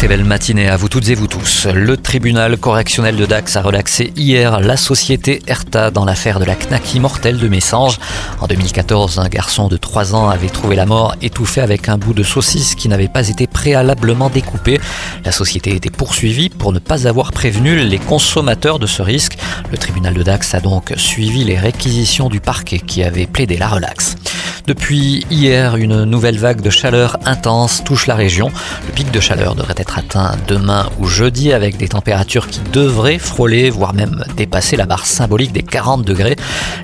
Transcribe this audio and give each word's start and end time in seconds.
Très 0.00 0.08
belle 0.08 0.24
matinée 0.24 0.66
à 0.66 0.78
vous 0.78 0.88
toutes 0.88 1.10
et 1.10 1.14
vous 1.14 1.26
tous. 1.26 1.66
Le 1.66 1.94
tribunal 1.98 2.56
correctionnel 2.56 3.16
de 3.16 3.26
Dax 3.26 3.56
a 3.56 3.60
relaxé 3.60 4.14
hier 4.16 4.58
la 4.58 4.78
société 4.78 5.42
Erta 5.46 5.90
dans 5.90 6.06
l'affaire 6.06 6.40
de 6.40 6.46
la 6.46 6.54
knack 6.54 6.94
immortelle 6.94 7.36
de 7.36 7.48
Messanges. 7.48 7.98
En 8.40 8.46
2014, 8.46 9.18
un 9.18 9.28
garçon 9.28 9.68
de 9.68 9.76
3 9.76 10.14
ans 10.14 10.30
avait 10.30 10.48
trouvé 10.48 10.74
la 10.74 10.86
mort 10.86 11.16
étouffé 11.20 11.60
avec 11.60 11.90
un 11.90 11.98
bout 11.98 12.14
de 12.14 12.22
saucisse 12.22 12.76
qui 12.76 12.88
n'avait 12.88 13.08
pas 13.08 13.28
été 13.28 13.46
préalablement 13.46 14.30
découpé. 14.30 14.80
La 15.22 15.32
société 15.32 15.74
était 15.74 15.90
poursuivie 15.90 16.48
pour 16.48 16.72
ne 16.72 16.78
pas 16.78 17.06
avoir 17.06 17.30
prévenu 17.30 17.76
les 17.80 17.98
consommateurs 17.98 18.78
de 18.78 18.86
ce 18.86 19.02
risque. 19.02 19.36
Le 19.70 19.76
tribunal 19.76 20.14
de 20.14 20.22
Dax 20.22 20.54
a 20.54 20.60
donc 20.60 20.94
suivi 20.96 21.44
les 21.44 21.58
réquisitions 21.58 22.30
du 22.30 22.40
parquet 22.40 22.78
qui 22.78 23.02
avait 23.02 23.26
plaidé 23.26 23.58
la 23.58 23.68
relaxe. 23.68 24.16
Depuis 24.66 25.26
hier, 25.30 25.76
une 25.76 26.04
nouvelle 26.04 26.38
vague 26.38 26.60
de 26.60 26.70
chaleur 26.70 27.18
intense 27.24 27.82
touche 27.84 28.06
la 28.06 28.14
région. 28.14 28.50
Le 28.86 28.92
pic 28.92 29.10
de 29.10 29.20
chaleur 29.20 29.54
devrait 29.54 29.74
être 29.76 29.98
atteint 29.98 30.36
demain 30.46 30.88
ou 30.98 31.06
jeudi 31.06 31.52
avec 31.52 31.76
des 31.76 31.88
températures 31.88 32.48
qui 32.48 32.60
devraient 32.72 33.18
frôler, 33.18 33.70
voire 33.70 33.94
même 33.94 34.24
dépasser 34.36 34.76
la 34.76 34.86
barre 34.86 35.06
symbolique 35.06 35.52
des 35.52 35.62
40 35.62 36.04
degrés. 36.04 36.36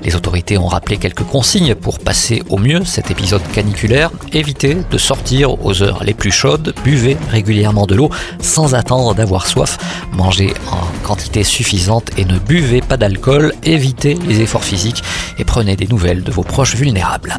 Les 0.03 0.15
autorités 0.15 0.57
ont 0.57 0.67
rappelé 0.67 0.97
quelques 0.97 1.23
consignes 1.23 1.75
pour 1.75 1.99
passer 1.99 2.43
au 2.49 2.57
mieux 2.57 2.83
cet 2.83 3.11
épisode 3.11 3.41
caniculaire. 3.53 4.11
Évitez 4.33 4.77
de 4.89 4.97
sortir 4.97 5.63
aux 5.65 5.83
heures 5.83 6.03
les 6.03 6.13
plus 6.13 6.31
chaudes, 6.31 6.73
buvez 6.83 7.17
régulièrement 7.29 7.85
de 7.85 7.95
l'eau 7.95 8.09
sans 8.39 8.75
attendre 8.75 9.15
d'avoir 9.15 9.47
soif, 9.47 9.77
mangez 10.13 10.53
en 10.71 11.07
quantité 11.07 11.43
suffisante 11.43 12.11
et 12.17 12.25
ne 12.25 12.39
buvez 12.39 12.81
pas 12.81 12.97
d'alcool, 12.97 13.53
évitez 13.63 14.15
les 14.27 14.41
efforts 14.41 14.63
physiques 14.63 15.03
et 15.37 15.45
prenez 15.45 15.75
des 15.75 15.87
nouvelles 15.87 16.23
de 16.23 16.31
vos 16.31 16.43
proches 16.43 16.75
vulnérables. 16.75 17.37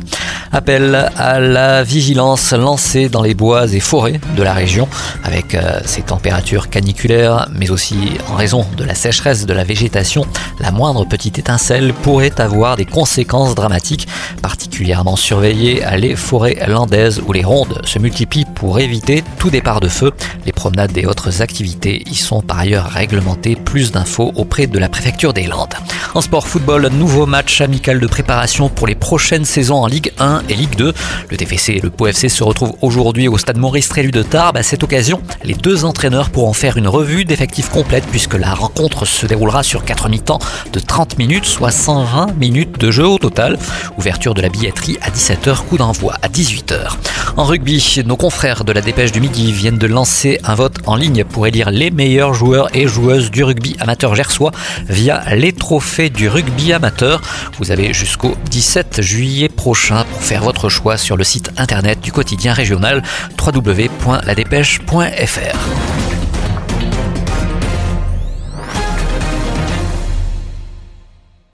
Appel 0.52 1.10
à 1.16 1.40
la 1.40 1.82
vigilance 1.82 2.52
lancée 2.52 3.08
dans 3.08 3.22
les 3.22 3.34
bois 3.34 3.72
et 3.72 3.80
forêts 3.80 4.20
de 4.36 4.42
la 4.42 4.54
région 4.54 4.88
avec 5.24 5.54
euh, 5.54 5.80
ces 5.84 6.02
températures 6.02 6.70
caniculaires, 6.70 7.48
mais 7.52 7.70
aussi 7.70 7.96
en 8.30 8.34
raison 8.34 8.64
de 8.76 8.84
la 8.84 8.94
sécheresse 8.94 9.46
de 9.46 9.52
la 9.52 9.64
végétation, 9.64 10.24
la 10.60 10.70
moindre 10.70 11.04
petite 11.04 11.38
étincelle 11.38 11.92
pourrait 11.92 12.40
avoir 12.40 12.76
des 12.76 12.86
conséquences 12.86 13.54
dramatiques. 13.54 14.08
Particulièrement 14.42 15.16
surveillées 15.16 15.82
les 15.96 16.16
forêts 16.16 16.58
landaises 16.66 17.20
où 17.26 17.32
les 17.32 17.44
rondes 17.44 17.80
se 17.84 17.98
multiplient 17.98 18.46
pour 18.58 18.80
éviter 18.80 19.22
tout 19.38 19.50
départ 19.50 19.80
de 19.80 19.88
feu. 19.88 20.12
Les 20.44 20.52
promenades 20.52 20.96
et 20.98 21.06
autres 21.06 21.42
activités 21.42 22.02
y 22.06 22.14
sont 22.14 22.42
par 22.42 22.58
ailleurs 22.58 22.86
réglementées. 22.86 23.56
Plus 23.56 23.92
d'infos 23.92 24.32
auprès 24.34 24.66
de 24.66 24.78
la 24.78 24.88
préfecture 24.88 25.32
des 25.32 25.46
Landes. 25.46 25.74
En 26.14 26.20
sport 26.20 26.48
football, 26.48 26.88
nouveau 26.88 27.26
match 27.26 27.60
amical 27.60 28.00
de 28.00 28.06
préparation 28.06 28.68
pour 28.68 28.86
les 28.86 28.94
prochaines 28.94 29.44
saisons 29.44 29.76
en 29.76 29.86
Ligue 29.86 30.12
1 30.18 30.42
et 30.48 30.54
Ligue 30.54 30.74
2. 30.76 30.92
Le 31.30 31.36
TFC 31.36 31.74
et 31.74 31.80
le 31.80 31.90
POFC 31.90 32.28
se 32.28 32.42
retrouvent 32.42 32.74
aujourd'hui 32.82 33.28
au 33.28 33.38
stade 33.38 33.58
Maurice 33.58 33.88
Trélu 33.88 34.10
de 34.10 34.22
Tarbes. 34.22 34.56
À 34.56 34.62
cette 34.62 34.82
occasion, 34.82 35.22
les 35.44 35.54
deux 35.54 35.84
entraîneurs 35.84 36.30
pourront 36.30 36.52
faire 36.52 36.76
une 36.76 36.88
revue 36.88 37.24
d'effectifs 37.24 37.68
complète 37.68 38.04
puisque 38.10 38.34
la 38.34 38.54
rencontre 38.54 39.04
se 39.04 39.26
déroulera 39.26 39.62
sur 39.62 39.84
4 39.84 40.08
mi-temps 40.08 40.40
de 40.72 40.80
30 40.80 41.18
minutes, 41.18 41.44
soit 41.44 41.70
120 41.70 42.36
minutes 42.38 42.78
de 42.80 42.90
jeu 42.90 43.06
au 43.06 43.18
total. 43.18 43.58
Ouverture 43.98 44.34
de 44.34 44.42
la 44.42 44.48
billetterie 44.48 44.98
à 45.02 45.10
17h, 45.10 45.64
coup 45.68 45.78
d'envoi 45.78 46.14
à 46.22 46.28
18h. 46.28 46.96
En 47.36 47.44
rugby, 47.44 48.02
nos 48.04 48.16
de 48.48 48.72
la 48.72 48.80
Dépêche 48.80 49.12
du 49.12 49.20
Midi 49.20 49.52
viennent 49.52 49.76
de 49.76 49.86
lancer 49.86 50.40
un 50.42 50.54
vote 50.54 50.76
en 50.86 50.96
ligne 50.96 51.22
pour 51.22 51.46
élire 51.46 51.70
les 51.70 51.90
meilleurs 51.90 52.32
joueurs 52.32 52.74
et 52.74 52.88
joueuses 52.88 53.30
du 53.30 53.44
rugby 53.44 53.76
amateur 53.78 54.14
gersois 54.14 54.52
via 54.88 55.22
les 55.34 55.52
trophées 55.52 56.08
du 56.08 56.30
rugby 56.30 56.72
amateur. 56.72 57.20
Vous 57.58 57.70
avez 57.70 57.92
jusqu'au 57.92 58.34
17 58.50 59.02
juillet 59.02 59.50
prochain 59.50 60.06
pour 60.10 60.22
faire 60.22 60.42
votre 60.42 60.70
choix 60.70 60.96
sur 60.96 61.18
le 61.18 61.24
site 61.24 61.50
internet 61.58 62.00
du 62.00 62.10
quotidien 62.10 62.54
régional 62.54 63.02
www.ladépêche.fr. 63.38 65.87